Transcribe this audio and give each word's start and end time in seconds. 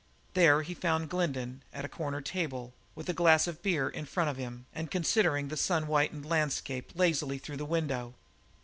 There 0.33 0.63
he 0.63 0.73
found 0.73 1.11
Glendin, 1.11 1.61
seated 1.69 1.77
at 1.77 1.85
a 1.85 1.89
corner 1.89 2.21
table 2.21 2.73
with 2.95 3.07
a 3.07 3.13
glass 3.13 3.45
of 3.45 3.61
beer 3.61 3.87
in 3.87 4.05
front 4.05 4.31
of 4.31 4.37
him, 4.37 4.65
and 4.73 4.89
considering 4.89 5.49
the 5.49 5.55
sun 5.55 5.83
whitened 5.83 6.25
landscape 6.25 6.91
lazily 6.95 7.37
through 7.37 7.57
the 7.57 7.65
window. 7.65 8.15